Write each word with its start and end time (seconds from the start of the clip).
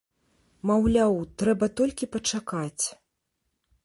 Маўляў, 0.69 1.19
трэба 1.41 1.69
толькі 1.81 2.09
пачакаць. 2.15 2.85